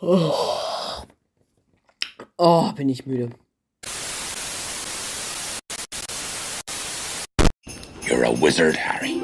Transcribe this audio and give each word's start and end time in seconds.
Oh. 0.00 1.04
oh, 2.38 2.72
bin 2.72 2.88
ich 2.88 3.04
müde. 3.04 3.30
You're 8.06 8.24
a 8.24 8.30
wizard, 8.30 8.76
Harry. 8.76 9.20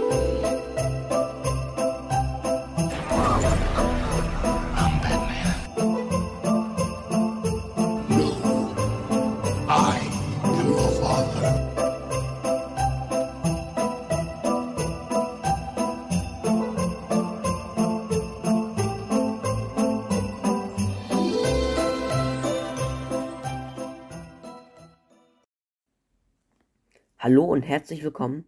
Hallo 27.25 27.45
und 27.45 27.63
herzlich 27.63 28.05
willkommen 28.05 28.45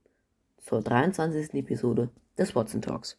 zur 0.58 0.82
23. 0.82 1.54
Episode 1.54 2.10
des 2.36 2.54
Watson 2.54 2.82
Talks. 2.82 3.16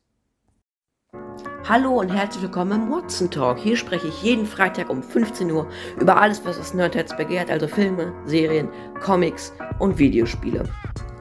Hallo 1.68 2.00
und 2.00 2.10
herzlich 2.10 2.44
willkommen 2.44 2.84
im 2.84 2.92
Watson 2.92 3.32
Talk. 3.32 3.58
Hier 3.58 3.76
spreche 3.76 4.08
ich 4.08 4.22
jeden 4.22 4.46
Freitag 4.46 4.92
um 4.92 5.02
15 5.02 5.50
Uhr 5.50 5.68
über 6.00 6.22
alles, 6.22 6.46
was 6.46 6.60
das 6.60 6.76
Nerdherz 6.76 7.18
begehrt, 7.18 7.50
also 7.50 7.68
Filme, 7.68 8.14
Serien, 8.28 8.70
Comics 9.02 9.52
und 9.80 9.98
Videospiele. 9.98 10.64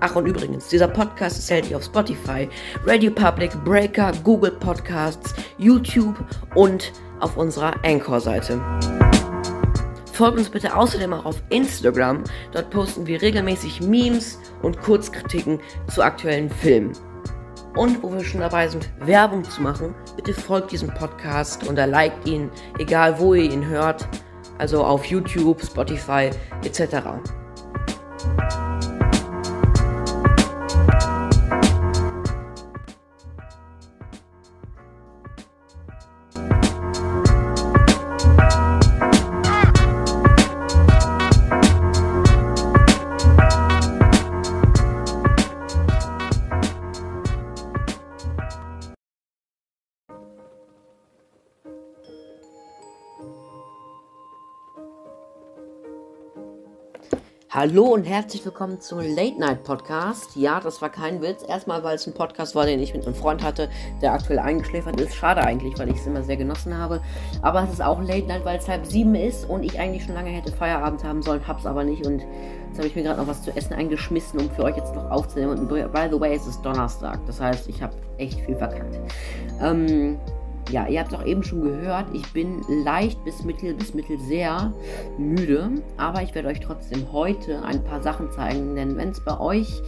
Ach 0.00 0.14
und 0.16 0.26
übrigens, 0.26 0.68
dieser 0.68 0.88
Podcast 0.88 1.38
ist 1.38 1.48
erhältlich 1.48 1.74
auf 1.74 1.84
Spotify, 1.84 2.46
Radio 2.84 3.12
Public, 3.12 3.52
Breaker, 3.64 4.12
Google 4.22 4.52
Podcasts, 4.52 5.34
YouTube 5.56 6.22
und 6.54 6.92
auf 7.20 7.38
unserer 7.38 7.72
Anchor-Seite. 7.86 8.60
Folgt 10.16 10.38
uns 10.38 10.48
bitte 10.48 10.74
außerdem 10.74 11.12
auch 11.12 11.26
auf 11.26 11.42
Instagram. 11.50 12.24
Dort 12.52 12.70
posten 12.70 13.06
wir 13.06 13.20
regelmäßig 13.20 13.82
Memes 13.82 14.38
und 14.62 14.80
Kurzkritiken 14.80 15.60
zu 15.92 16.02
aktuellen 16.02 16.48
Filmen. 16.48 16.92
Und 17.76 18.02
wo 18.02 18.10
wir 18.10 18.24
schon 18.24 18.40
dabei 18.40 18.66
sind, 18.66 18.88
Werbung 19.00 19.44
zu 19.44 19.60
machen, 19.60 19.94
bitte 20.16 20.32
folgt 20.32 20.72
diesem 20.72 20.88
Podcast 20.94 21.68
und 21.68 21.76
liked 21.76 22.26
ihn, 22.26 22.50
egal 22.78 23.18
wo 23.18 23.34
ihr 23.34 23.52
ihn 23.52 23.66
hört. 23.66 24.08
Also 24.56 24.82
auf 24.82 25.04
YouTube, 25.04 25.62
Spotify 25.62 26.30
etc. 26.64 26.96
Hallo 57.56 57.84
und 57.84 58.04
herzlich 58.04 58.44
willkommen 58.44 58.82
zum 58.82 58.98
Late 58.98 59.40
Night 59.40 59.64
Podcast. 59.64 60.36
Ja, 60.36 60.60
das 60.60 60.82
war 60.82 60.90
kein 60.90 61.22
Witz. 61.22 61.42
Erstmal, 61.42 61.82
weil 61.82 61.94
es 61.94 62.06
ein 62.06 62.12
Podcast 62.12 62.54
war, 62.54 62.66
den 62.66 62.80
ich 62.80 62.92
mit 62.92 63.06
einem 63.06 63.14
Freund 63.14 63.42
hatte, 63.42 63.70
der 64.02 64.12
aktuell 64.12 64.40
eingeschläfert 64.40 65.00
ist. 65.00 65.14
Schade 65.14 65.40
eigentlich, 65.40 65.78
weil 65.78 65.88
ich 65.88 65.96
es 65.96 66.06
immer 66.06 66.22
sehr 66.22 66.36
genossen 66.36 66.76
habe. 66.76 67.00
Aber 67.40 67.62
es 67.62 67.72
ist 67.72 67.80
auch 67.80 67.98
Late 68.02 68.26
Night, 68.26 68.44
weil 68.44 68.58
es 68.58 68.68
halb 68.68 68.84
sieben 68.84 69.14
ist 69.14 69.48
und 69.48 69.62
ich 69.62 69.80
eigentlich 69.80 70.04
schon 70.04 70.12
lange 70.12 70.28
hätte 70.28 70.52
Feierabend 70.52 71.02
haben 71.02 71.22
sollen, 71.22 71.48
hab's 71.48 71.64
aber 71.64 71.82
nicht. 71.82 72.06
Und 72.06 72.26
jetzt 72.68 72.76
habe 72.76 72.88
ich 72.88 72.94
mir 72.94 73.04
gerade 73.04 73.22
noch 73.22 73.26
was 73.26 73.42
zu 73.42 73.56
essen 73.56 73.72
eingeschmissen, 73.72 74.38
um 74.38 74.50
für 74.50 74.64
euch 74.64 74.76
jetzt 74.76 74.94
noch 74.94 75.10
aufzunehmen. 75.10 75.58
Und 75.58 75.68
by 75.70 76.08
the 76.10 76.20
way, 76.20 76.36
es 76.36 76.46
ist 76.46 76.60
Donnerstag. 76.60 77.24
Das 77.24 77.40
heißt, 77.40 77.70
ich 77.70 77.80
habe 77.80 77.94
echt 78.18 78.38
viel 78.40 78.56
verkackt. 78.56 79.00
Ähm. 79.62 80.18
Ja, 80.70 80.88
ihr 80.88 80.98
habt 80.98 81.12
es 81.12 81.18
auch 81.18 81.24
eben 81.24 81.44
schon 81.44 81.62
gehört, 81.62 82.06
ich 82.12 82.32
bin 82.32 82.60
leicht 82.84 83.24
bis 83.24 83.44
mittel 83.44 83.74
bis 83.74 83.94
mittel 83.94 84.18
sehr 84.18 84.72
müde, 85.16 85.70
aber 85.96 86.22
ich 86.22 86.34
werde 86.34 86.48
euch 86.48 86.58
trotzdem 86.58 87.12
heute 87.12 87.62
ein 87.62 87.84
paar 87.84 88.02
Sachen 88.02 88.32
zeigen, 88.32 88.74
denn 88.74 88.96
wenn 88.96 89.10
es 89.10 89.20
bei 89.20 89.38
euch 89.38 89.80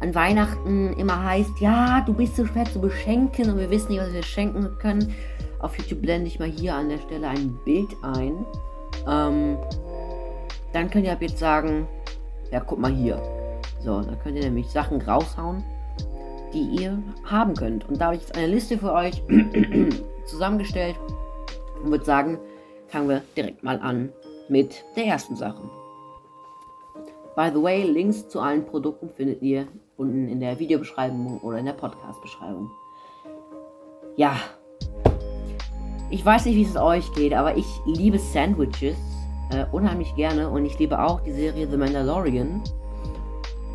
an 0.00 0.14
Weihnachten 0.14 0.94
immer 0.94 1.22
heißt, 1.22 1.60
ja, 1.60 2.00
du 2.00 2.12
bist 2.12 2.34
so 2.34 2.44
schwer 2.44 2.64
zu 2.64 2.80
beschenken 2.80 3.50
und 3.50 3.58
wir 3.58 3.70
wissen 3.70 3.92
nicht, 3.92 4.00
was 4.00 4.12
wir 4.12 4.22
schenken 4.24 4.68
können, 4.78 5.14
auf 5.60 5.78
YouTube 5.78 6.02
blende 6.02 6.26
ich 6.26 6.40
mal 6.40 6.48
hier 6.48 6.74
an 6.74 6.88
der 6.88 6.98
Stelle 6.98 7.28
ein 7.28 7.56
Bild 7.64 7.94
ein. 8.02 8.44
Ähm, 9.06 9.58
dann 10.72 10.90
könnt 10.90 11.04
ihr 11.04 11.12
ab 11.12 11.22
jetzt 11.22 11.38
sagen, 11.38 11.86
ja, 12.50 12.60
guck 12.60 12.80
mal 12.80 12.92
hier. 12.92 13.20
So, 13.80 14.00
da 14.00 14.14
könnt 14.16 14.36
ihr 14.36 14.44
nämlich 14.44 14.68
Sachen 14.68 15.00
raushauen 15.00 15.62
die 16.52 16.82
ihr 16.82 17.02
haben 17.24 17.54
könnt. 17.54 17.88
Und 17.88 18.00
da 18.00 18.06
habe 18.06 18.16
ich 18.16 18.22
jetzt 18.22 18.36
eine 18.36 18.46
Liste 18.46 18.78
für 18.78 18.92
euch 18.92 19.22
zusammengestellt 20.24 20.96
und 21.82 21.90
würde 21.90 22.04
sagen, 22.04 22.38
fangen 22.88 23.08
wir 23.08 23.22
direkt 23.36 23.62
mal 23.62 23.78
an 23.80 24.10
mit 24.48 24.84
der 24.96 25.06
ersten 25.06 25.36
Sache. 25.36 25.62
By 27.36 27.50
the 27.54 27.62
way, 27.62 27.84
Links 27.84 28.28
zu 28.28 28.40
allen 28.40 28.66
Produkten 28.66 29.08
findet 29.08 29.40
ihr 29.42 29.66
unten 29.96 30.28
in 30.28 30.40
der 30.40 30.58
Videobeschreibung 30.58 31.38
oder 31.40 31.58
in 31.58 31.66
der 31.66 31.72
Podcast-Beschreibung. 31.74 32.70
Ja, 34.16 34.36
ich 36.10 36.24
weiß 36.24 36.46
nicht, 36.46 36.56
wie 36.56 36.64
es 36.64 36.76
euch 36.76 37.12
geht, 37.12 37.32
aber 37.32 37.56
ich 37.56 37.66
liebe 37.86 38.18
Sandwiches 38.18 38.96
äh, 39.52 39.64
unheimlich 39.70 40.14
gerne 40.16 40.50
und 40.50 40.64
ich 40.64 40.78
liebe 40.78 41.00
auch 41.00 41.20
die 41.20 41.32
Serie 41.32 41.68
The 41.70 41.76
Mandalorian. 41.76 42.62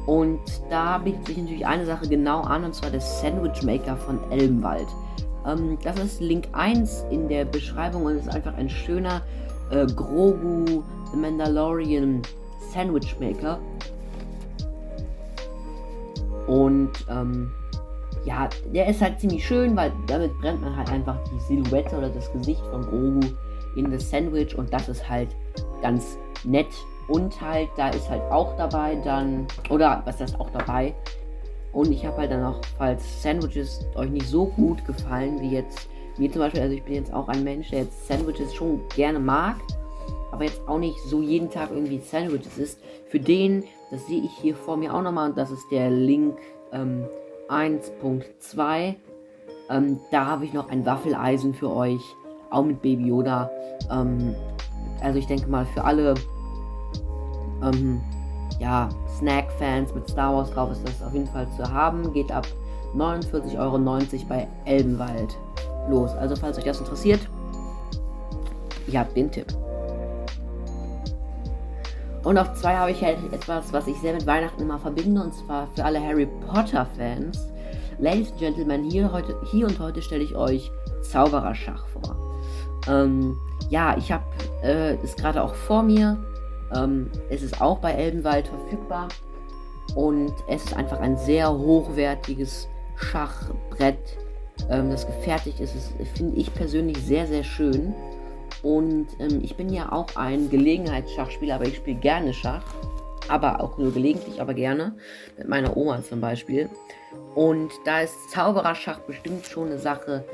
Und 0.06 0.42
da 0.70 1.00
bietet 1.00 1.26
sich 1.26 1.38
natürlich 1.38 1.66
eine 1.66 1.86
Sache 1.86 2.08
genau 2.08 2.42
an, 2.42 2.64
und 2.64 2.76
zwar 2.76 2.92
der 2.92 3.02
Sandwich 3.02 3.64
Maker 3.64 3.98
von 3.98 4.20
Elbenwald. 4.32 4.88
Ähm, 5.48 5.78
das 5.84 5.98
ist 6.00 6.22
Link 6.22 6.48
1 6.54 7.06
in 7.10 7.28
der 7.28 7.46
Beschreibung 7.46 8.06
und 8.06 8.18
ist 8.18 8.30
einfach 8.30 8.56
ein 8.56 8.70
schöner 8.70 9.22
äh, 9.72 9.86
Grogu 9.88 10.84
The 11.12 11.18
Mandalorian 11.18 12.22
Sandwich 12.72 13.16
Maker. 13.20 13.60
Und 16.48 16.92
ähm, 17.10 17.52
ja, 18.26 18.50
der 18.74 18.88
ist 18.88 19.02
halt 19.02 19.20
ziemlich 19.20 19.46
schön, 19.46 19.76
weil 19.76 19.92
damit 20.08 20.38
brennt 20.40 20.62
man 20.62 20.76
halt 20.76 20.92
einfach 20.92 21.18
die 21.32 21.40
Silhouette 21.40 21.96
oder 21.96 22.10
das 22.10 22.32
Gesicht 22.32 22.62
von 22.68 22.82
Grogu 22.82 23.22
in 23.76 23.92
das 23.92 24.10
Sandwich 24.10 24.56
und 24.56 24.72
das 24.74 24.88
ist 24.88 25.08
halt 25.08 25.30
ganz 25.82 26.18
nett 26.44 26.68
und 27.08 27.40
halt, 27.42 27.70
da 27.78 27.90
ist 27.90 28.10
halt 28.10 28.24
auch 28.32 28.56
dabei 28.58 28.96
dann, 29.04 29.48
oder 29.70 30.02
was 30.06 30.22
ist 30.22 30.40
auch 30.40 30.50
dabei? 30.50 30.94
Und 31.72 31.92
ich 31.92 32.06
habe 32.06 32.18
halt 32.18 32.32
dann 32.32 32.44
auch, 32.44 32.62
falls 32.78 33.22
Sandwiches 33.22 33.86
euch 33.96 34.10
nicht 34.10 34.28
so 34.28 34.46
gut 34.46 34.86
gefallen 34.86 35.42
wie 35.42 35.50
jetzt, 35.50 35.90
mir 36.18 36.32
zum 36.32 36.42
Beispiel, 36.42 36.62
also 36.62 36.74
ich 36.74 36.84
bin 36.84 36.96
jetzt 36.96 37.14
auch 37.14 37.28
ein 37.28 37.44
Mensch, 37.44 37.70
der 37.70 37.82
jetzt 37.82 38.08
Sandwiches 38.08 38.54
schon 38.54 38.80
gerne 38.96 39.20
mag, 39.20 39.58
aber 40.32 40.46
jetzt 40.46 40.68
auch 40.68 40.80
nicht 40.80 40.98
so 41.08 41.22
jeden 41.22 41.50
Tag 41.50 41.72
irgendwie 41.72 42.00
Sandwiches 42.00 42.58
isst. 42.58 42.80
Für 43.08 43.20
den, 43.20 43.66
das 43.92 44.08
sehe 44.08 44.22
ich 44.22 44.32
hier 44.42 44.56
vor 44.56 44.78
mir 44.78 44.94
auch 44.94 45.02
nochmal, 45.02 45.30
und 45.30 45.38
das 45.38 45.52
ist 45.52 45.66
der 45.70 45.92
Link 45.92 46.38
ähm, 46.72 47.06
1.2. 47.50 48.96
Ähm, 49.70 50.00
da 50.12 50.26
habe 50.26 50.46
ich 50.46 50.54
noch 50.54 50.70
ein 50.70 50.86
Waffeleisen 50.86 51.54
für 51.54 51.72
euch, 51.76 52.02
auch 52.50 52.64
mit 52.64 52.82
Baby 52.82 53.08
Yoda. 53.08 53.52
Ähm, 53.92 54.34
also 55.02 55.20
ich 55.20 55.28
denke 55.28 55.48
mal 55.48 55.66
für 55.66 55.84
alle 55.84 56.16
ähm, 57.64 58.02
ja, 58.60 58.90
Snack-Fans 59.18 59.94
mit 59.94 60.10
Star 60.10 60.34
Wars 60.34 60.52
drauf 60.52 60.72
ist 60.72 60.88
das 60.88 61.02
auf 61.02 61.14
jeden 61.14 61.28
Fall 61.28 61.48
zu 61.56 61.72
haben. 61.72 62.14
Geht 62.14 62.32
ab 62.32 62.48
49,90 62.96 63.60
Euro 63.60 63.78
bei 64.28 64.48
Elbenwald 64.66 65.38
los. 65.90 66.12
Also 66.12 66.36
falls 66.36 66.58
euch 66.58 66.64
das 66.64 66.80
interessiert, 66.80 67.22
ihr 68.88 69.00
habt 69.00 69.16
den 69.16 69.32
Tipp. 69.32 69.48
Und 72.24 72.40
auf 72.40 72.54
zwei 72.56 72.76
habe 72.76 72.92
ich 72.92 73.04
halt 73.04 73.18
etwas, 73.32 73.72
was 73.72 73.86
ich 73.86 73.98
sehr 74.00 74.14
mit 74.14 74.26
Weihnachten 74.26 74.62
immer 74.62 74.80
verbinde, 74.80 75.22
und 75.22 75.34
zwar 75.36 75.68
für 75.76 75.86
alle 75.86 76.02
Harry 76.02 76.28
Potter-Fans. 76.48 77.52
Ladies 78.00 78.32
and 78.32 78.40
Gentlemen, 78.40 78.90
hier, 78.90 79.12
heute, 79.12 79.38
hier 79.52 79.68
und 79.68 79.80
heute 79.80 80.02
stelle 80.02 80.24
ich 80.24 80.36
euch 80.36 80.72
Zaubererschach 81.02 81.86
vor. 81.88 82.16
Ähm, 82.88 83.38
ja, 83.70 83.96
ich 83.98 84.12
habe 84.12 84.24
äh, 84.64 84.96
es 85.04 85.16
gerade 85.16 85.42
auch 85.42 85.54
vor 85.54 85.84
mir. 85.84 86.18
Ähm, 86.74 87.10
es 87.30 87.42
ist 87.42 87.62
auch 87.62 87.80
bei 87.80 87.92
Elbenwald 87.92 88.48
verfügbar. 88.48 89.08
Und 89.94 90.34
es 90.48 90.64
ist 90.64 90.76
einfach 90.76 91.00
ein 91.00 91.18
sehr 91.18 91.52
hochwertiges 91.52 92.68
Schachbrett, 92.96 94.00
ähm, 94.70 94.90
das 94.90 95.06
gefertigt 95.06 95.60
ist. 95.60 95.76
Das 95.76 96.10
finde 96.16 96.38
ich 96.38 96.54
persönlich 96.54 96.98
sehr, 96.98 97.28
sehr 97.28 97.44
schön. 97.44 97.94
Und 98.64 99.08
ähm, 99.20 99.42
ich 99.44 99.56
bin 99.56 99.70
ja 99.70 99.92
auch 99.92 100.16
ein 100.16 100.50
Gelegenheitsschachspieler, 100.50 101.56
aber 101.56 101.66
ich 101.66 101.76
spiele 101.78 102.00
gerne 102.00 102.34
Schach. 102.34 102.64
Aber 103.28 103.62
auch 103.62 103.78
nur 103.78 103.94
gelegentlich, 103.94 104.42
aber 104.42 104.54
gerne. 104.54 104.96
Mit 105.38 105.48
meiner 105.48 105.76
Oma 105.78 106.02
zum 106.04 106.22
Beispiel. 106.22 106.70
Und 107.34 107.72
da 107.86 108.02
ist 108.02 108.32
Zaubererschach 108.32 109.00
bestimmt 109.00 109.46
schon 109.46 109.68
eine 109.68 109.80
Sache, 109.80 110.26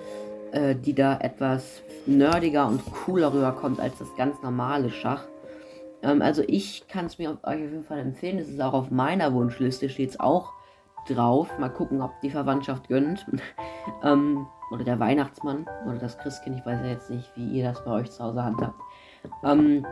äh, 0.51 0.75
die 0.75 0.93
da 0.93 1.17
etwas 1.19 1.81
nerdiger 2.05 2.67
und 2.67 2.81
cooler 3.05 3.33
rüberkommt 3.33 3.79
als 3.79 3.97
das 3.99 4.07
ganz 4.17 4.41
normale 4.41 4.89
Schach. 4.89 5.25
Ähm, 6.03 6.21
also 6.21 6.43
ich 6.47 6.87
kann 6.87 7.05
es 7.05 7.17
mir 7.17 7.31
euch 7.31 7.37
auf 7.43 7.71
jeden 7.71 7.83
Fall 7.83 7.99
empfehlen. 7.99 8.39
Es 8.39 8.49
ist 8.49 8.61
auch 8.61 8.73
auf 8.73 8.91
meiner 8.91 9.33
Wunschliste, 9.33 9.89
steht 9.89 10.11
es 10.11 10.19
auch 10.19 10.53
drauf. 11.07 11.57
Mal 11.59 11.69
gucken, 11.69 12.01
ob 12.01 12.19
die 12.21 12.29
Verwandtschaft 12.29 12.87
gönnt. 12.87 13.25
ähm, 14.03 14.47
oder 14.71 14.83
der 14.83 14.99
Weihnachtsmann 14.99 15.67
oder 15.85 15.97
das 15.97 16.17
Christkind. 16.17 16.57
Ich 16.57 16.65
weiß 16.65 16.79
ja 16.81 16.87
jetzt 16.87 17.09
nicht, 17.09 17.29
wie 17.35 17.49
ihr 17.49 17.65
das 17.65 17.83
bei 17.83 17.91
euch 17.91 18.09
zu 18.09 18.23
Hause 18.23 18.43
handhabt. 18.43 18.79
Ähm, 19.43 19.85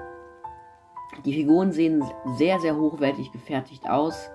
die 1.25 1.33
Figuren 1.33 1.71
sehen 1.71 2.03
sehr, 2.37 2.59
sehr 2.59 2.77
hochwertig 2.77 3.31
gefertigt 3.31 3.89
aus. 3.89 4.29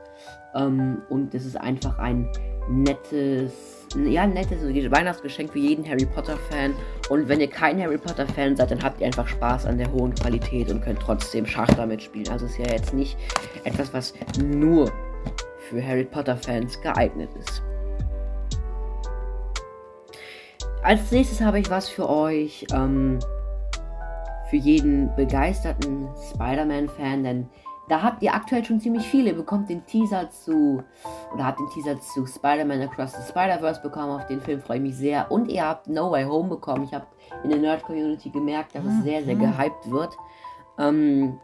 Ähm, 0.54 1.02
und 1.08 1.34
es 1.34 1.46
ist 1.46 1.56
einfach 1.56 1.98
ein 1.98 2.30
nettes, 2.68 3.86
ja, 4.06 4.26
nettes 4.26 4.62
Weihnachtsgeschenk 4.90 5.52
für 5.52 5.58
jeden 5.58 5.88
Harry 5.88 6.06
Potter-Fan. 6.06 6.74
Und 7.10 7.28
wenn 7.28 7.40
ihr 7.40 7.48
kein 7.48 7.80
Harry 7.80 7.98
Potter-Fan 7.98 8.56
seid, 8.56 8.70
dann 8.70 8.82
habt 8.82 9.00
ihr 9.00 9.06
einfach 9.06 9.28
Spaß 9.28 9.66
an 9.66 9.78
der 9.78 9.90
hohen 9.92 10.14
Qualität 10.14 10.70
und 10.70 10.82
könnt 10.82 11.00
trotzdem 11.00 11.46
Schach 11.46 11.72
damit 11.76 12.02
spielen. 12.02 12.28
Also 12.28 12.46
ist 12.46 12.58
ja 12.58 12.66
jetzt 12.66 12.94
nicht 12.94 13.16
etwas, 13.64 13.92
was 13.92 14.14
nur 14.42 14.90
für 15.68 15.86
Harry 15.86 16.04
Potter-Fans 16.04 16.80
geeignet 16.80 17.30
ist. 17.38 17.62
Als 20.82 21.10
nächstes 21.10 21.40
habe 21.40 21.60
ich 21.60 21.70
was 21.70 21.88
für 21.88 22.08
euch. 22.08 22.66
Ähm, 22.72 23.18
für 24.54 24.56
jeden 24.56 25.14
begeisterten 25.16 26.08
Spider-Man-Fan, 26.30 27.24
denn 27.24 27.50
da 27.88 28.02
habt 28.02 28.22
ihr 28.22 28.32
aktuell 28.32 28.64
schon 28.64 28.80
ziemlich 28.80 29.06
viele. 29.06 29.30
Ihr 29.30 29.36
bekommt 29.36 29.68
den 29.68 29.84
Teaser 29.84 30.30
zu, 30.30 30.82
oder 31.32 31.46
habt 31.46 31.58
den 31.58 31.68
Teaser 31.70 32.00
zu 32.00 32.26
Spider-Man 32.26 32.80
Across 32.82 33.12
the 33.12 33.22
Spider-Verse 33.28 33.82
bekommen. 33.82 34.10
Auf 34.10 34.26
den 34.26 34.40
Film 34.40 34.60
freue 34.60 34.78
ich 34.78 34.82
mich 34.82 34.96
sehr. 34.96 35.30
Und 35.30 35.48
ihr 35.48 35.66
habt 35.66 35.88
No 35.88 36.10
Way 36.10 36.24
Home 36.24 36.48
bekommen. 36.48 36.84
Ich 36.84 36.94
habe 36.94 37.06
in 37.42 37.50
der 37.50 37.58
Nerd-Community 37.58 38.30
gemerkt, 38.30 38.74
dass 38.74 38.84
es 38.84 39.04
sehr, 39.04 39.22
sehr 39.22 39.34
gehypt 39.34 39.90
wird. 39.90 40.16
Ähm, 40.78 41.38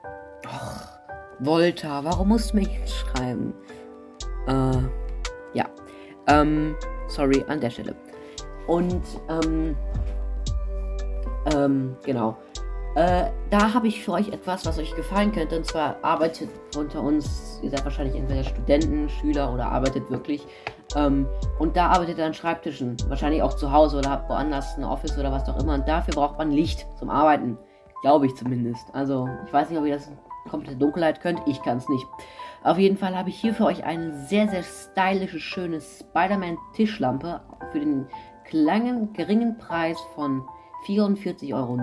och, 0.47 1.01
Volta, 1.41 2.05
warum 2.05 2.29
musst 2.29 2.53
du 2.53 2.57
mich 2.57 2.69
jetzt 2.69 2.95
schreiben? 2.95 3.55
Äh, 4.47 4.79
ja. 5.55 5.67
Ähm, 6.27 6.75
sorry, 7.09 7.45
an 7.49 7.61
der 7.61 7.71
Stelle. 7.71 7.95
Und, 8.67 9.05
ähm, 9.29 9.77
ähm, 11.55 11.97
genau. 12.05 12.37
Äh, 12.97 13.31
da 13.51 13.73
habe 13.73 13.87
ich 13.87 14.03
für 14.05 14.13
euch 14.13 14.29
etwas, 14.29 14.67
was 14.67 14.79
euch 14.79 14.95
gefallen 14.97 15.33
könnte. 15.33 15.57
Und 15.57 15.67
zwar 15.67 15.97
arbeitet 16.03 16.49
unter 16.77 17.03
uns, 17.03 17.61
ihr 17.63 17.71
seid 17.71 17.85
wahrscheinlich 17.85 18.17
entweder 18.17 18.43
Studenten, 18.43 19.09
Schüler 19.09 19.53
oder 19.53 19.67
arbeitet 19.67 20.11
wirklich. 20.11 20.45
Ähm, 20.97 21.27
und 21.59 21.77
da 21.77 21.89
arbeitet 21.89 22.19
ihr 22.19 22.27
an 22.27 22.35
Schreibtischen. 22.35 22.97
Wahrscheinlich 23.09 23.43
auch 23.43 23.55
zu 23.55 23.71
Hause 23.71 23.99
oder 23.99 24.11
habt 24.11 24.29
woanders 24.29 24.77
ein 24.77 24.85
Office 24.85 25.17
oder 25.17 25.31
was 25.31 25.49
auch 25.49 25.61
immer. 25.61 25.75
Und 25.75 25.87
dafür 25.87 26.15
braucht 26.15 26.39
man 26.39 26.51
Licht 26.51 26.87
zum 26.99 27.11
Arbeiten. 27.11 27.57
Glaube 28.03 28.27
ich 28.27 28.35
zumindest. 28.35 28.87
Also, 28.93 29.29
ich 29.47 29.53
weiß 29.53 29.71
nicht, 29.71 29.79
ob 29.79 29.87
ihr 29.87 29.95
das 29.95 30.11
komplette 30.49 30.77
Dunkelheit 30.77 31.21
könnt. 31.21 31.41
Ich 31.47 31.63
kann 31.63 31.79
es 31.79 31.89
nicht. 31.89 32.07
Auf 32.65 32.79
jeden 32.79 32.97
Fall 32.97 33.17
habe 33.17 33.29
ich 33.29 33.41
hier 33.41 33.55
für 33.55 33.67
euch 33.67 33.85
eine 33.85 34.27
sehr, 34.27 34.49
sehr 34.49 34.63
stylische, 34.63 35.39
schöne 35.39 35.81
Spider-Man-Tischlampe 35.81 37.41
für 37.73 37.79
den 37.79 38.07
kleinen, 38.45 39.13
geringen 39.13 39.57
Preis 39.59 39.99
von 40.15 40.43
44,90 40.87 41.55
Euro 41.55 41.77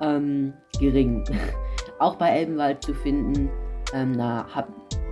ähm, 0.00 0.52
gering. 0.78 1.24
auch 1.98 2.16
bei 2.16 2.30
Elbenwald 2.30 2.82
zu 2.82 2.94
finden. 2.94 3.50
Ähm, 3.92 4.12
na, 4.12 4.46
hab, 4.54 4.68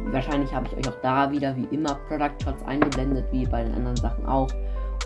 wahrscheinlich 0.07 0.53
habe 0.53 0.67
ich 0.67 0.77
euch 0.77 0.89
auch 0.93 1.01
da 1.03 1.31
wieder 1.31 1.57
wie 1.57 1.67
immer 1.75 1.95
Product 2.09 2.35
Shots 2.45 2.63
eingeblendet, 2.65 3.27
wie 3.33 3.47
bei 3.47 3.65
den 3.65 3.75
anderen 3.75 3.97
Sachen 3.97 4.27
auch. 4.27 4.49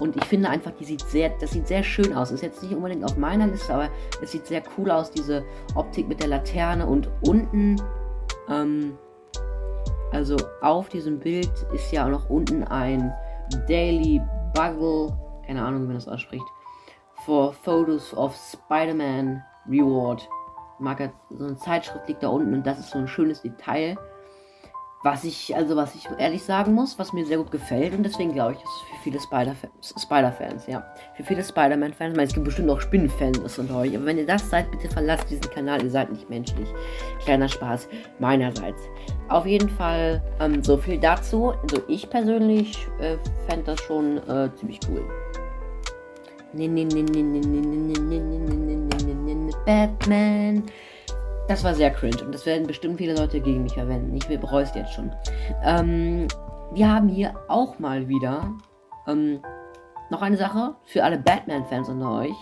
Und 0.01 0.17
ich 0.17 0.25
finde 0.25 0.49
einfach, 0.49 0.73
die 0.73 0.85
sieht 0.85 1.03
sehr, 1.03 1.31
das 1.41 1.51
sieht 1.51 1.67
sehr 1.67 1.83
schön 1.83 2.15
aus. 2.15 2.31
Ist 2.31 2.43
jetzt 2.43 2.63
nicht 2.63 2.75
unbedingt 2.75 3.05
auf 3.05 3.17
meiner 3.17 3.47
Liste, 3.47 3.75
aber 3.75 3.89
es 4.23 4.33
sieht 4.33 4.47
sehr 4.47 4.63
cool 4.77 4.91
aus, 4.91 5.11
diese 5.11 5.45
Optik 5.75 6.09
mit 6.09 6.21
der 6.21 6.29
Laterne. 6.29 6.87
Und 6.87 7.11
unten, 7.27 7.77
ähm, 8.49 8.97
also 10.13 10.37
auf 10.63 10.89
diesem 10.89 11.19
Bild 11.19 11.51
ist 11.73 11.93
ja 11.93 12.07
auch 12.07 12.11
noch 12.11 12.31
unten 12.31 12.65
ein 12.65 13.13
Daily 13.69 14.23
Bugle, 14.55 15.13
keine 15.47 15.63
Ahnung, 15.63 15.83
wie 15.83 15.87
man 15.89 15.97
das 15.97 16.09
ausspricht, 16.09 16.45
for 17.25 17.53
Photos 17.53 18.15
of 18.15 18.35
Spider-Man 18.35 19.43
Reward. 19.69 20.29
Marker, 20.79 21.13
so 21.29 21.45
eine 21.45 21.57
Zeitschrift 21.57 22.09
liegt 22.09 22.23
da 22.23 22.29
unten 22.29 22.55
und 22.55 22.67
das 22.67 22.79
ist 22.79 22.91
so 22.91 22.99
ein 22.99 23.09
schönes 23.09 23.43
Detail. 23.43 23.97
Was 25.03 25.25
ich, 25.25 25.57
also 25.57 25.77
was 25.77 25.95
ich 25.95 26.07
ehrlich 26.19 26.43
sagen 26.43 26.75
muss, 26.75 26.99
was 26.99 27.15
mir 27.15 27.25
sehr 27.25 27.39
gut 27.39 27.51
gefällt 27.51 27.95
und 27.95 28.03
deswegen 28.03 28.35
glaube 28.35 28.53
ich, 28.53 28.59
ist 28.59 28.83
für 28.91 29.03
viele 29.03 29.19
Spider-Fans, 29.19 29.95
Spider 29.99 30.35
ja. 30.67 30.85
Für 31.15 31.25
viele 31.25 31.43
Spider-Man-Fans, 31.43 32.19
es 32.19 32.35
gibt 32.35 32.45
bestimmt 32.45 32.69
auch 32.69 32.83
Spinnen-Fans 32.83 33.59
unter 33.59 33.77
euch, 33.77 33.97
aber 33.97 34.05
wenn 34.05 34.19
ihr 34.19 34.27
das 34.27 34.51
seid, 34.51 34.71
bitte 34.71 34.91
verlasst 34.91 35.31
diesen 35.31 35.51
Kanal, 35.51 35.83
ihr 35.83 35.91
seid 35.91 36.13
nicht 36.13 36.29
menschlich. 36.29 36.69
Kleiner 37.25 37.49
Spaß 37.49 37.89
meinerseits. 38.19 38.83
Auf 39.29 39.47
jeden 39.47 39.71
Fall 39.71 40.23
ähm, 40.39 40.63
so 40.63 40.77
viel 40.77 40.99
dazu. 40.99 41.55
Also 41.63 41.81
ich 41.89 42.11
persönlich 42.11 42.87
äh, 43.01 43.17
fände 43.49 43.65
das 43.65 43.81
schon 43.81 44.19
äh, 44.29 44.55
ziemlich 44.57 44.81
cool. 44.91 45.03
Batman. 49.65 50.65
Das 51.49 51.65
war 51.65 51.75
sehr 51.75 51.91
cringe 51.91 52.23
und 52.25 52.35
das 52.35 52.47
werden 52.47 52.67
bestimmt 52.67 52.99
viele 52.99 53.15
Leute 53.15 53.41
gegen 53.41 53.63
mich 53.63 53.75
verwenden. 53.75 54.17
Ich 54.17 54.27
bereue 54.27 54.63
es 54.63 54.75
jetzt 54.75 54.93
schon. 54.95 55.13
Ähm, 55.65 56.29
wir 56.73 56.89
haben 56.89 57.09
hier 57.09 57.35
auch 57.49 57.79
mal 57.79 58.09
wieder 58.09 58.53
ähm, 59.07 59.41
noch 60.11 60.23
eine 60.23 60.37
Sache 60.37 60.75
für 60.85 61.03
alle 61.03 61.19
Batman-Fans 61.19 61.89
unter 61.89 62.21
euch. 62.21 62.37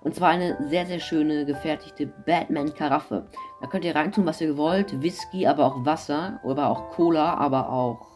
Und 0.00 0.14
zwar 0.14 0.30
eine 0.30 0.56
sehr, 0.68 0.86
sehr 0.86 1.00
schöne 1.00 1.44
gefertigte 1.44 2.06
Batman-Karaffe. 2.06 3.26
Da 3.60 3.66
könnt 3.66 3.84
ihr 3.84 3.94
reintun, 3.94 4.26
was 4.26 4.40
ihr 4.40 4.56
wollt. 4.56 5.02
Whisky, 5.02 5.46
aber 5.46 5.66
auch 5.66 5.84
Wasser. 5.84 6.40
Oder 6.44 6.70
auch 6.70 6.90
Cola, 6.90 7.34
aber 7.34 7.68
auch. 7.70 8.06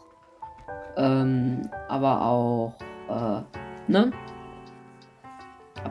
Ähm, 0.96 1.69
aber 1.88 2.24
auch. 2.24 2.74
Äh, 3.08 3.42
ne? 3.90 4.12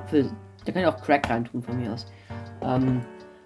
Apfel. 0.02 0.32
Da 0.66 0.72
kann 0.72 0.82
ich 0.82 0.88
auch 0.88 1.02
Crack 1.02 1.30
reintun 1.30 1.62
von 1.64 1.80
mir 1.80 1.94
aus. 1.94 2.06
Ähm, 2.62 3.02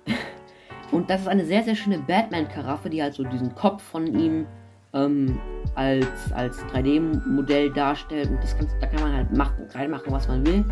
und 0.91 1.09
das 1.09 1.21
ist 1.21 1.27
eine 1.27 1.45
sehr, 1.45 1.63
sehr 1.63 1.75
schöne 1.75 1.99
Batman-Karaffe, 1.99 2.89
die 2.89 3.01
halt 3.01 3.13
so 3.13 3.23
diesen 3.23 3.53
Kopf 3.55 3.81
von 3.81 4.07
ihm 4.07 4.45
ähm, 4.93 5.39
als, 5.75 6.31
als 6.33 6.63
3D-Modell 6.65 7.71
darstellt. 7.71 8.29
Und 8.29 8.41
das 8.41 8.57
kann, 8.57 8.67
da 8.79 8.87
kann 8.87 9.01
man 9.01 9.13
halt 9.13 9.31
machen, 9.31 9.67
reinmachen, 9.73 10.11
was 10.11 10.27
man 10.27 10.45
will. 10.45 10.65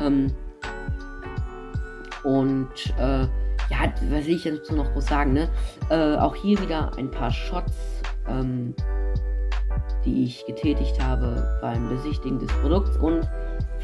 Ähm, 0.00 0.32
und 2.24 2.94
äh, 2.98 3.22
ja, 3.70 3.92
was 4.10 4.26
will 4.26 4.36
ich 4.36 4.44
jetzt 4.44 4.70
noch 4.72 4.92
groß 4.92 5.06
sagen, 5.06 5.32
ne? 5.32 5.48
Äh, 5.90 6.16
auch 6.16 6.34
hier 6.34 6.60
wieder 6.60 6.96
ein 6.96 7.10
paar 7.10 7.30
Shots, 7.30 8.02
ähm, 8.28 8.74
die 10.04 10.24
ich 10.24 10.44
getätigt 10.46 11.02
habe 11.02 11.58
beim 11.60 11.88
Besichtigen 11.88 12.38
des 12.38 12.48
Produkts. 12.60 12.96
Und 12.96 13.28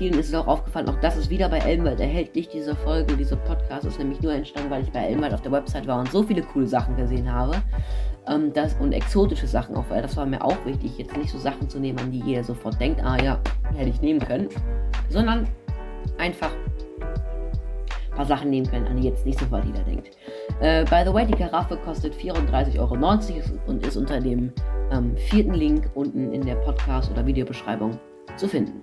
Vielen 0.00 0.18
ist 0.18 0.28
es 0.28 0.34
auch 0.34 0.46
aufgefallen, 0.46 0.88
auch 0.88 0.98
das 1.02 1.18
ist 1.18 1.28
wieder 1.28 1.50
bei 1.50 1.58
Elmwald 1.58 2.00
erhältlich. 2.00 2.48
Diese 2.48 2.74
Folge, 2.74 3.18
dieser 3.18 3.36
Podcast 3.36 3.84
ist 3.84 3.98
nämlich 3.98 4.22
nur 4.22 4.32
entstanden, 4.32 4.70
weil 4.70 4.82
ich 4.82 4.90
bei 4.90 5.00
Elmwald 5.00 5.34
auf 5.34 5.42
der 5.42 5.52
Website 5.52 5.86
war 5.86 6.00
und 6.00 6.10
so 6.10 6.22
viele 6.22 6.40
coole 6.40 6.66
Sachen 6.66 6.96
gesehen 6.96 7.30
habe. 7.30 7.56
Ähm, 8.26 8.50
das, 8.54 8.72
und 8.80 8.92
exotische 8.92 9.46
Sachen 9.46 9.76
auch, 9.76 9.84
weil 9.90 10.00
das 10.00 10.16
war 10.16 10.24
mir 10.24 10.42
auch 10.42 10.56
wichtig, 10.64 10.96
jetzt 10.96 11.14
nicht 11.18 11.28
so 11.28 11.36
Sachen 11.36 11.68
zu 11.68 11.78
nehmen, 11.78 11.98
an 11.98 12.10
die 12.10 12.20
jeder 12.20 12.42
sofort 12.42 12.80
denkt, 12.80 13.04
ah 13.04 13.22
ja, 13.22 13.38
hätte 13.74 13.90
ich 13.90 14.00
nehmen 14.00 14.20
können, 14.20 14.48
sondern 15.10 15.46
einfach 16.16 16.52
ein 17.02 18.16
paar 18.16 18.24
Sachen 18.24 18.48
nehmen 18.48 18.70
können, 18.70 18.86
an 18.86 18.96
die 18.96 19.06
jetzt 19.06 19.26
nicht 19.26 19.38
sofort 19.38 19.66
jeder 19.66 19.82
denkt. 19.82 20.16
Äh, 20.62 20.86
by 20.86 21.02
the 21.04 21.12
way, 21.12 21.26
die 21.26 21.34
Karaffe 21.34 21.76
kostet 21.76 22.14
34,90 22.14 22.78
Euro 22.78 22.94
und 23.66 23.86
ist 23.86 23.98
unter 23.98 24.18
dem 24.18 24.50
ähm, 24.92 25.14
vierten 25.14 25.52
Link 25.52 25.90
unten 25.92 26.32
in 26.32 26.40
der 26.40 26.54
Podcast- 26.54 27.10
oder 27.10 27.26
Videobeschreibung 27.26 27.98
zu 28.36 28.48
finden. 28.48 28.82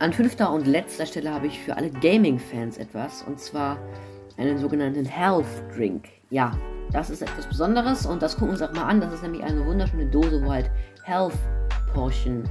An 0.00 0.12
fünfter 0.12 0.50
und 0.50 0.66
letzter 0.66 1.06
Stelle 1.06 1.32
habe 1.32 1.46
ich 1.46 1.60
für 1.60 1.76
alle 1.76 1.88
Gaming-Fans 1.88 2.78
etwas, 2.78 3.22
und 3.22 3.38
zwar 3.38 3.78
einen 4.36 4.58
sogenannten 4.58 5.04
Health 5.04 5.46
Drink. 5.74 6.08
Ja, 6.30 6.52
das 6.90 7.10
ist 7.10 7.22
etwas 7.22 7.46
Besonderes 7.46 8.04
und 8.04 8.20
das 8.20 8.34
gucken 8.36 8.48
wir 8.48 8.52
uns 8.52 8.62
auch 8.62 8.74
mal 8.74 8.88
an. 8.88 9.00
Das 9.00 9.12
ist 9.12 9.22
nämlich 9.22 9.44
eine 9.44 9.64
wunderschöne 9.64 10.06
Dose, 10.06 10.42
wo 10.42 10.50
halt 10.50 10.70
Health 11.04 11.38
Portion, 11.92 12.42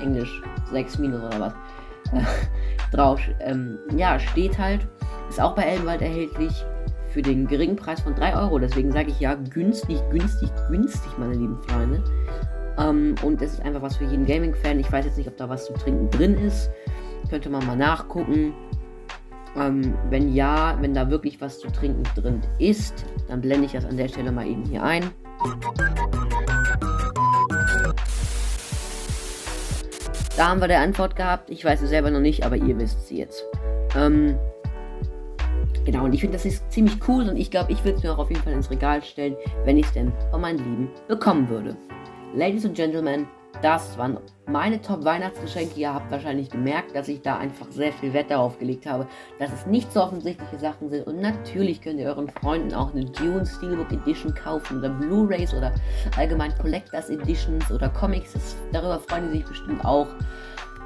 Englisch 0.00 0.42
6 0.72 0.98
minus 0.98 1.22
oder 1.22 1.40
was, 1.40 1.54
drauf, 2.92 3.20
ähm, 3.40 3.78
ja, 3.96 4.18
steht 4.18 4.58
halt. 4.58 4.86
Ist 5.28 5.40
auch 5.40 5.54
bei 5.54 5.62
Elbenwald 5.62 6.02
erhältlich 6.02 6.64
für 7.12 7.22
den 7.22 7.46
geringen 7.46 7.76
Preis 7.76 8.00
von 8.00 8.14
3 8.14 8.36
Euro. 8.36 8.58
Deswegen 8.58 8.90
sage 8.90 9.10
ich 9.10 9.20
ja 9.20 9.34
günstig, 9.34 9.98
günstig, 10.10 10.50
günstig, 10.68 11.18
meine 11.18 11.34
lieben 11.34 11.58
Freunde. 11.68 12.02
Ähm, 12.78 13.14
und 13.22 13.42
es 13.42 13.54
ist 13.54 13.60
einfach 13.62 13.82
was 13.82 13.96
für 13.96 14.04
jeden 14.04 14.26
Gaming-Fan. 14.26 14.78
Ich 14.78 14.90
weiß 14.90 15.04
jetzt 15.04 15.18
nicht, 15.18 15.28
ob 15.28 15.36
da 15.36 15.48
was 15.48 15.66
zu 15.66 15.72
trinken 15.72 16.10
drin 16.10 16.34
ist. 16.38 16.70
Könnte 17.28 17.50
man 17.50 17.66
mal 17.66 17.76
nachgucken. 17.76 18.54
Ähm, 19.56 19.94
wenn 20.10 20.32
ja, 20.32 20.76
wenn 20.80 20.94
da 20.94 21.10
wirklich 21.10 21.40
was 21.40 21.58
zu 21.58 21.68
trinken 21.68 22.04
drin 22.14 22.40
ist, 22.58 23.04
dann 23.26 23.40
blende 23.40 23.66
ich 23.66 23.72
das 23.72 23.84
an 23.84 23.96
der 23.96 24.08
Stelle 24.08 24.30
mal 24.30 24.46
eben 24.46 24.64
hier 24.64 24.82
ein. 24.82 25.10
Da 30.36 30.50
haben 30.50 30.60
wir 30.60 30.68
die 30.68 30.74
Antwort 30.74 31.16
gehabt. 31.16 31.50
Ich 31.50 31.64
weiß 31.64 31.82
es 31.82 31.90
selber 31.90 32.12
noch 32.12 32.20
nicht, 32.20 32.46
aber 32.46 32.56
ihr 32.56 32.78
wisst 32.78 33.08
sie 33.08 33.18
jetzt. 33.18 33.44
Ähm, 33.96 34.36
genau, 35.84 36.04
und 36.04 36.12
ich 36.12 36.20
finde, 36.20 36.36
das 36.36 36.44
ist 36.44 36.70
ziemlich 36.70 36.96
cool 37.08 37.28
und 37.28 37.36
ich 37.36 37.50
glaube, 37.50 37.72
ich 37.72 37.82
würde 37.82 37.96
es 37.96 38.04
mir 38.04 38.12
auch 38.12 38.18
auf 38.18 38.30
jeden 38.30 38.42
Fall 38.42 38.52
ins 38.52 38.70
Regal 38.70 39.02
stellen, 39.02 39.34
wenn 39.64 39.76
ich 39.76 39.86
es 39.86 39.92
denn 39.92 40.12
von 40.30 40.40
meinen 40.40 40.58
Lieben 40.58 40.90
bekommen 41.08 41.48
würde. 41.48 41.76
Ladies 42.34 42.66
and 42.66 42.76
Gentlemen, 42.76 43.26
das 43.62 43.96
waren 43.96 44.18
meine 44.46 44.80
Top-Weihnachtsgeschenke. 44.82 45.80
Ihr 45.80 45.94
habt 45.94 46.10
wahrscheinlich 46.10 46.50
gemerkt, 46.50 46.94
dass 46.94 47.08
ich 47.08 47.22
da 47.22 47.38
einfach 47.38 47.66
sehr 47.70 47.90
viel 47.90 48.12
Wert 48.12 48.30
darauf 48.30 48.58
gelegt 48.58 48.84
habe, 48.86 49.06
dass 49.38 49.50
es 49.50 49.66
nicht 49.66 49.90
so 49.90 50.02
offensichtliche 50.02 50.58
Sachen 50.58 50.90
sind. 50.90 51.06
Und 51.06 51.20
natürlich 51.20 51.80
könnt 51.80 51.98
ihr 51.98 52.06
euren 52.06 52.28
Freunden 52.28 52.74
auch 52.74 52.92
eine 52.92 53.06
Dune 53.06 53.46
Steelbook 53.46 53.90
Edition 53.92 54.34
kaufen 54.34 54.78
oder 54.78 54.90
Blu-rays 54.90 55.54
oder 55.54 55.72
allgemein 56.18 56.54
Collectors 56.58 57.08
Editions 57.08 57.72
oder 57.72 57.88
Comics. 57.88 58.56
Darüber 58.72 59.00
freuen 59.00 59.30
sie 59.30 59.38
sich 59.38 59.46
bestimmt 59.46 59.82
auch. 59.84 60.08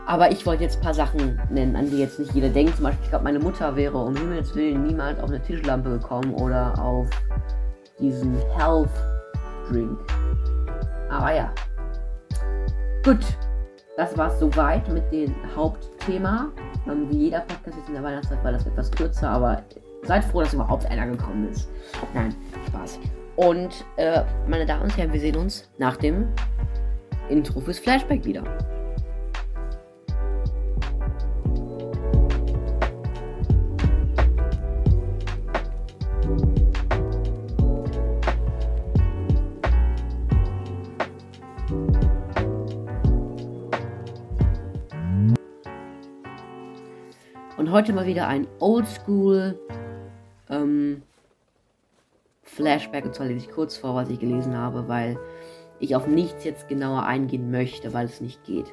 Aber 0.06 0.30
ich 0.30 0.46
wollte 0.46 0.62
jetzt 0.62 0.76
ein 0.76 0.82
paar 0.82 0.94
Sachen 0.94 1.40
nennen, 1.50 1.75
an 1.75 1.90
die 1.90 1.99
jetzt 1.99 2.20
nicht 2.20 2.34
jeder 2.34 2.49
denkt. 2.50 2.76
Zum 2.76 2.84
Beispiel, 2.84 3.04
ich 3.04 3.11
glaube, 3.11 3.25
meine 3.25 3.40
Mutter 3.40 3.75
wäre 3.75 3.99
um 3.99 4.16
Himmels 4.16 4.54
Willen 4.54 4.84
niemals 4.84 5.18
auf 5.20 5.28
eine 5.28 5.42
Tischlampe 5.42 5.90
gekommen 5.90 6.34
oder 6.34 6.72
auf 6.80 7.08
diesen 7.99 8.37
Health 8.56 8.90
Drink. 9.68 9.99
Aber 11.12 11.35
ja, 11.35 11.52
Gut, 13.04 13.19
das 13.97 14.16
war 14.16 14.28
es 14.28 14.38
soweit 14.38 14.88
mit 14.88 15.11
dem 15.11 15.35
Hauptthema. 15.57 16.52
Ähm, 16.87 17.11
wie 17.11 17.25
jeder 17.25 17.40
Podcast 17.40 17.76
jetzt 17.76 17.88
in 17.88 17.95
der 17.95 18.04
Weihnachtszeit 18.04 18.45
war 18.45 18.52
das 18.52 18.64
etwas 18.64 18.92
kürzer, 18.92 19.28
aber 19.28 19.61
seid 20.04 20.25
froh, 20.25 20.42
dass 20.42 20.54
überhaupt 20.54 20.87
einer 20.87 21.09
gekommen 21.09 21.49
ist. 21.50 21.69
Nein, 22.14 22.33
Spaß. 22.69 23.00
Und 23.35 23.85
äh, 23.97 24.23
meine 24.47 24.66
Damen 24.66 24.83
und 24.83 24.97
Herren, 24.97 25.12
wir 25.12 25.19
sehen 25.19 25.37
uns 25.37 25.69
nach 25.78 25.97
dem 25.97 26.28
Intro 27.28 27.59
fürs 27.59 27.81
Flashback 27.81 28.25
wieder. 28.25 28.45
Heute 47.73 47.93
mal 47.93 48.07
wieder 48.07 48.29
ein 48.29 48.47
Oldschool 48.61 49.59
ähm, 50.49 51.02
Flashback. 52.43 53.05
Und 53.05 53.14
zwar 53.14 53.26
lese 53.26 53.47
ich 53.47 53.50
kurz 53.50 53.76
vor, 53.76 53.95
was 53.95 54.11
ich 54.11 54.19
gelesen 54.19 54.57
habe, 54.57 54.88
weil 54.88 55.19
ich 55.81 55.97
auf 55.97 56.07
nichts 56.07 56.45
jetzt 56.45 56.69
genauer 56.69 57.05
eingehen 57.05 57.50
möchte, 57.50 57.93
weil 57.93 58.07
es 58.07 58.21
nicht 58.21 58.45
geht. 58.45 58.73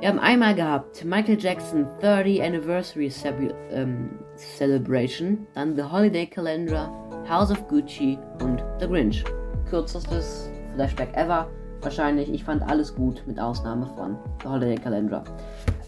Wir 0.00 0.08
haben 0.08 0.18
einmal 0.18 0.54
gehabt 0.54 1.04
Michael 1.04 1.38
Jackson 1.40 1.86
30 2.00 2.42
Anniversary 2.42 3.08
Cebu 3.08 3.48
ähm, 3.70 4.10
Celebration, 4.36 5.46
dann 5.54 5.74
The 5.74 5.84
Holiday 5.84 6.26
Calendar, 6.26 6.92
House 7.26 7.50
of 7.50 7.66
Gucci 7.68 8.18
und 8.42 8.62
The 8.78 8.86
Grinch. 8.86 9.24
Kürzestes 9.70 10.50
Flashback 10.74 11.16
ever. 11.16 11.48
Wahrscheinlich, 11.80 12.30
ich 12.30 12.44
fand 12.44 12.62
alles 12.62 12.94
gut, 12.94 13.22
mit 13.26 13.40
Ausnahme 13.40 13.86
von 13.96 14.18
The 14.42 14.48
Holiday 14.48 14.74
Calendar. 14.74 15.24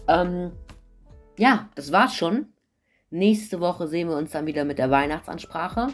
Ähm, 0.07 0.51
ja, 1.37 1.69
das 1.75 1.91
war's 1.91 2.15
schon. 2.15 2.47
Nächste 3.09 3.59
Woche 3.59 3.87
sehen 3.87 4.09
wir 4.09 4.17
uns 4.17 4.31
dann 4.31 4.45
wieder 4.45 4.65
mit 4.65 4.79
der 4.79 4.89
Weihnachtsansprache 4.89 5.87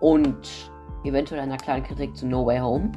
und 0.00 0.48
eventuell 1.04 1.40
einer 1.40 1.56
kleinen 1.56 1.84
Kritik 1.84 2.16
zu 2.16 2.26
No 2.26 2.46
Way 2.46 2.58
Home. 2.58 2.92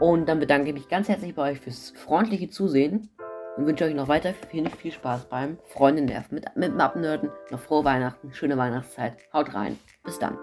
Und 0.00 0.28
dann 0.28 0.40
bedanke 0.40 0.68
ich 0.68 0.74
mich 0.74 0.88
ganz 0.88 1.08
herzlich 1.08 1.34
bei 1.34 1.52
euch 1.52 1.60
fürs 1.60 1.90
freundliche 1.90 2.48
Zusehen 2.48 3.10
und 3.56 3.66
wünsche 3.66 3.84
euch 3.84 3.94
noch 3.94 4.08
weiterhin 4.08 4.66
viel 4.66 4.92
Spaß 4.92 5.26
beim 5.26 5.58
Freunde 5.68 6.02
nerven 6.02 6.34
mit, 6.34 6.56
mit 6.56 6.80
Abnörden. 6.80 7.30
Noch 7.50 7.60
frohe 7.60 7.84
Weihnachten, 7.84 8.32
schöne 8.32 8.56
Weihnachtszeit. 8.56 9.16
Haut 9.32 9.54
rein. 9.54 9.78
Bis 10.02 10.18
dann. 10.18 10.38